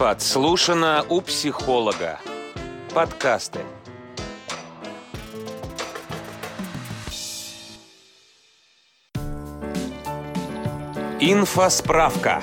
[0.00, 2.18] Подслушано у психолога.
[2.94, 3.60] Подкасты.
[11.20, 12.40] Инфосправка.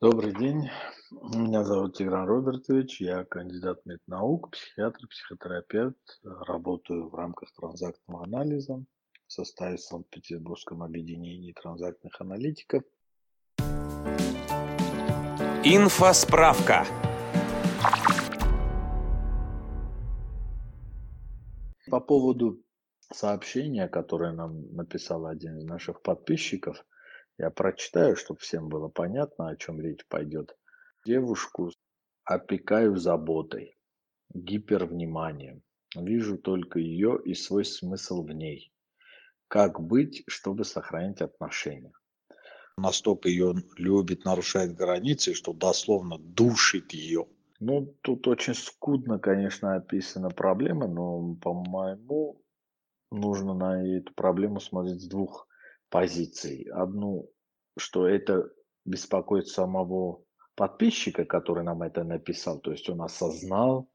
[0.00, 0.68] Добрый день.
[1.12, 3.02] Меня зовут Тигран Робертович.
[3.02, 6.20] Я кандидат меднаук, психиатр, психотерапевт.
[6.24, 8.84] Работаю в рамках транзактного анализа
[9.32, 12.82] в составе Санкт-Петербургском объединении транзактных аналитиков.
[15.64, 16.84] Инфосправка.
[21.90, 22.62] По поводу
[23.10, 26.84] сообщения, которое нам написал один из наших подписчиков,
[27.38, 30.54] я прочитаю, чтобы всем было понятно, о чем речь пойдет.
[31.06, 31.70] Девушку
[32.24, 33.78] опекаю заботой,
[34.34, 35.62] гипервниманием.
[35.96, 38.72] Вижу только ее и свой смысл в ней.
[39.52, 41.92] Как быть, чтобы сохранить отношения?
[42.78, 47.26] Настолько ее любит, нарушает границы, что дословно душит ее.
[47.60, 52.40] Ну, тут очень скудно, конечно, описана проблема, но, по-моему,
[53.10, 55.46] нужно на эту проблему смотреть с двух
[55.90, 56.66] позиций.
[56.72, 57.30] Одну,
[57.76, 58.50] что это
[58.86, 63.91] беспокоит самого подписчика, который нам это написал, то есть он осознал,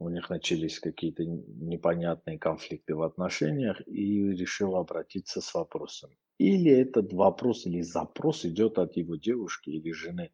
[0.00, 6.10] у них начались какие-то непонятные конфликты в отношениях и решил обратиться с вопросом.
[6.38, 10.32] Или этот вопрос или запрос идет от его девушки или жены,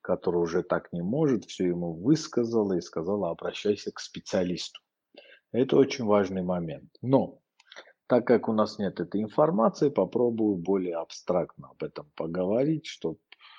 [0.00, 4.80] которая уже так не может, все ему высказала и сказала, обращайся к специалисту.
[5.50, 6.90] Это очень важный момент.
[7.02, 7.42] Но
[8.06, 13.18] так как у нас нет этой информации, попробую более абстрактно об этом поговорить, чтобы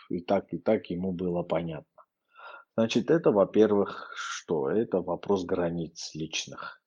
[0.10, 1.91] и так, и так ему было понятно.
[2.78, 4.70] Значит, это, во-первых, что?
[4.70, 6.82] Это вопрос границ личных.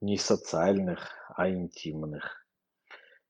[0.00, 2.46] Не социальных, а интимных.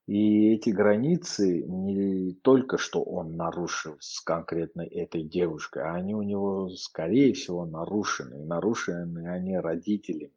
[0.05, 6.21] И эти границы не только что он нарушил с конкретной этой девушкой, а они у
[6.21, 8.41] него, скорее всего, нарушены.
[8.41, 10.33] И нарушены они родителями.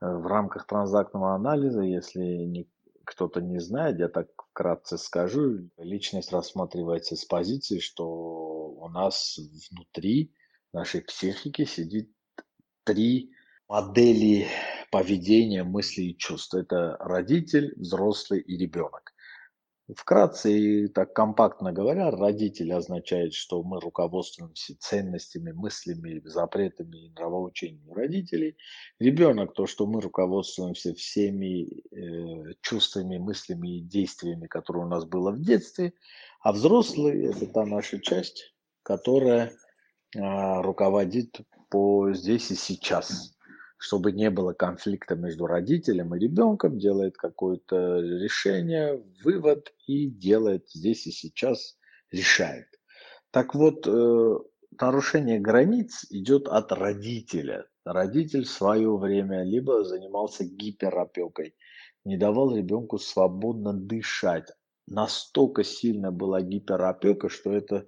[0.00, 2.68] В рамках транзактного анализа, если не,
[3.04, 9.38] кто-то не знает, я так вкратце скажу, личность рассматривается с позиции, что у нас
[9.70, 10.34] внутри
[10.76, 12.10] нашей психики сидит
[12.84, 13.32] три
[13.66, 14.46] модели
[14.92, 16.54] поведения, мыслей и чувств.
[16.54, 19.12] Это родитель, взрослый и ребенок.
[19.94, 27.92] Вкратце и так компактно говоря, родитель означает, что мы руководствуемся ценностями, мыслями, запретами и нравоучениями
[27.92, 28.56] родителей.
[28.98, 35.30] Ребенок то, что мы руководствуемся всеми э, чувствами, мыслями и действиями, которые у нас было
[35.30, 35.92] в детстве.
[36.40, 39.52] А взрослый– это та наша часть, которая
[40.14, 43.36] руководит по здесь и сейчас,
[43.78, 51.06] чтобы не было конфликта между родителем и ребенком, делает какое-то решение, вывод и делает здесь
[51.06, 51.76] и сейчас,
[52.10, 52.66] решает.
[53.30, 54.38] Так вот, э,
[54.80, 57.66] нарушение границ идет от родителя.
[57.84, 61.54] Родитель в свое время либо занимался гиперопекой,
[62.04, 64.50] не давал ребенку свободно дышать.
[64.86, 67.86] Настолько сильно была гиперопека, что это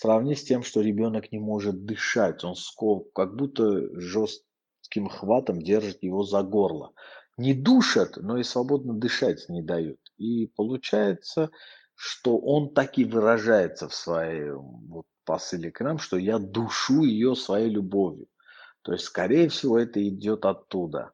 [0.00, 6.04] Сравни с тем, что ребенок не может дышать, он скол, как будто жестким хватом держит
[6.04, 6.92] его за горло.
[7.36, 9.98] Не душат, но и свободно дышать не дают.
[10.16, 11.50] И получается,
[11.96, 17.34] что он так и выражается в своей вот, посыле к нам, что я душу ее
[17.34, 18.28] своей любовью.
[18.82, 21.10] То есть, скорее всего, это идет оттуда.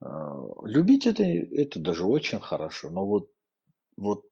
[0.00, 3.30] А, любить это, это даже очень хорошо, но вот,
[3.96, 4.24] вот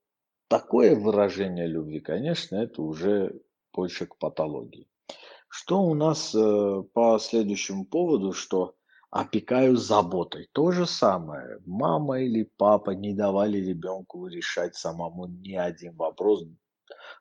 [0.48, 3.40] такое выражение любви, конечно, это уже
[3.72, 4.88] больше к патологии.
[5.48, 8.74] Что у нас э, по следующему поводу, что
[9.10, 10.48] опекаю заботой.
[10.52, 11.58] То же самое.
[11.66, 16.44] Мама или папа не давали ребенку решать самому ни один вопрос.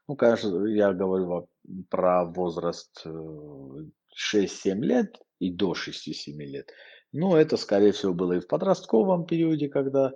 [0.08, 1.48] Ну, конечно, я говорю
[1.90, 3.90] про возраст 6-7
[4.36, 6.70] э, лет и до 6-7 лет.
[7.12, 10.14] Но это, скорее всего, было и в подростковом периоде, когда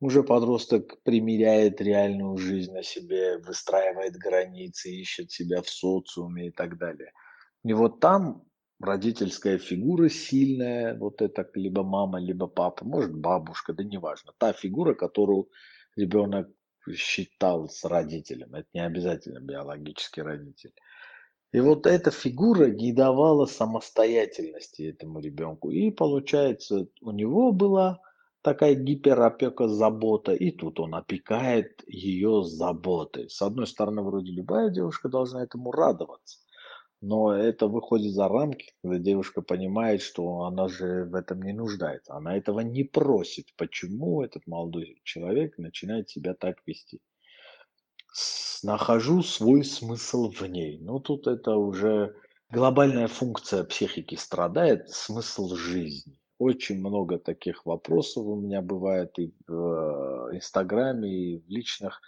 [0.00, 6.78] уже подросток примеряет реальную жизнь на себе, выстраивает границы, ищет себя в социуме и так
[6.78, 7.12] далее.
[7.64, 8.44] И вот там
[8.80, 14.32] родительская фигура сильная, вот это либо мама, либо папа, может бабушка, да неважно.
[14.38, 15.48] Та фигура, которую
[15.96, 16.48] ребенок
[16.94, 18.54] считал с родителем.
[18.54, 20.72] Это не обязательно биологический родитель.
[21.52, 25.70] И вот эта фигура не давала самостоятельности этому ребенку.
[25.70, 28.00] И получается, у него была
[28.46, 33.28] такая гиперопека, забота, и тут он опекает ее заботой.
[33.28, 36.38] С одной стороны, вроде любая девушка должна этому радоваться,
[37.00, 42.14] но это выходит за рамки, когда девушка понимает, что она же в этом не нуждается,
[42.14, 43.46] она этого не просит.
[43.56, 47.00] Почему этот молодой человек начинает себя так вести?
[48.62, 50.78] нахожу свой смысл в ней.
[50.78, 52.14] Ну, тут это уже
[52.50, 56.18] глобальная функция психики страдает, смысл жизни.
[56.38, 62.02] Очень много таких вопросов у меня бывает и в Инстаграме, и в личных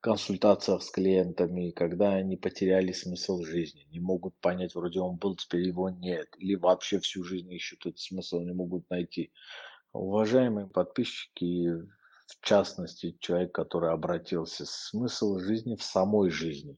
[0.00, 5.62] консультациях с клиентами, когда они потеряли смысл жизни, не могут понять, вроде он был, теперь
[5.62, 9.32] его нет, или вообще всю жизнь ищут этот смысл, не могут найти.
[9.92, 11.68] Уважаемые подписчики,
[12.26, 16.76] в частности, человек, который обратился, смысл жизни в самой жизни.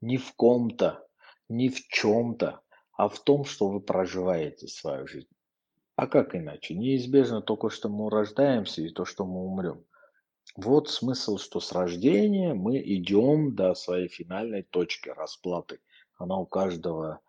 [0.00, 1.06] Не в ком-то,
[1.48, 2.62] не в чем-то,
[2.96, 5.28] а в том, что вы проживаете свою жизнь.
[6.02, 6.74] А как иначе?
[6.74, 9.84] Неизбежно только, что мы рождаемся и то, что мы умрем.
[10.56, 15.78] Вот смысл, что с рождения мы идем до своей финальной точки расплаты.
[16.18, 17.20] Она у каждого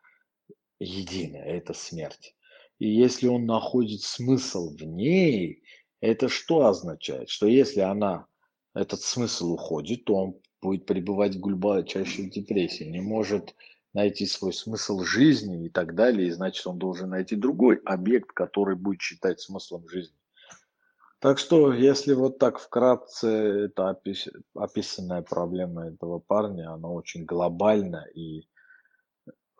[0.79, 2.35] единая, это смерть.
[2.79, 5.61] И если он находит смысл в ней,
[6.01, 7.29] это что означает?
[7.29, 8.25] Что если она,
[8.73, 13.53] этот смысл уходит, то он будет пребывать в глубочайшей депрессии, не может
[13.93, 18.75] найти свой смысл жизни и так далее, и значит он должен найти другой объект, который
[18.75, 20.17] будет считать смыслом жизни.
[21.19, 23.29] Так что, если вот так вкратце,
[23.67, 28.45] это опис, описанная проблема этого парня, она очень глобальна и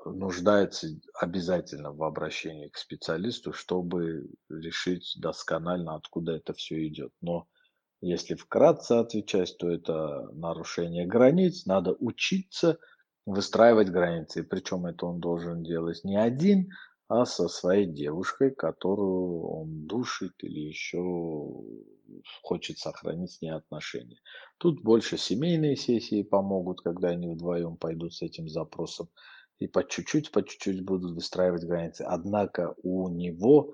[0.06, 7.14] нуждается обязательно в обращении к специалисту, чтобы решить досконально, откуда это все идет.
[7.22, 7.48] Но
[8.02, 12.78] если вкратце отвечать, то это нарушение границ, надо учиться
[13.26, 14.44] выстраивать границы.
[14.44, 16.72] Причем это он должен делать не один,
[17.08, 21.64] а со своей девушкой, которую он душит или еще
[22.42, 24.20] хочет сохранить с ней отношения.
[24.58, 29.10] Тут больше семейные сессии помогут, когда они вдвоем пойдут с этим запросом
[29.60, 32.02] и по чуть-чуть, по чуть-чуть будут выстраивать границы.
[32.02, 33.74] Однако у него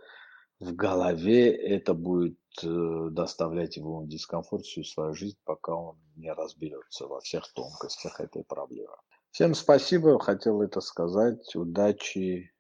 [0.60, 7.08] в голове это будет э, доставлять ему дискомфорт всю свою жизнь, пока он не разберется
[7.08, 8.98] во всех тонкостях этой проблемы.
[9.32, 11.56] Всем спасибо, хотел это сказать.
[11.56, 12.52] Удачи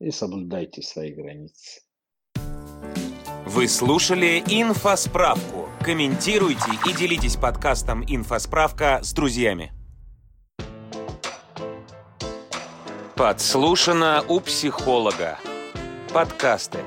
[0.00, 1.82] и соблюдайте свои границы.
[3.46, 5.68] Вы слушали «Инфосправку».
[5.84, 9.72] Комментируйте и делитесь подкастом «Инфосправка» с друзьями.
[13.16, 15.38] Подслушано у психолога.
[16.12, 16.80] Подкасты.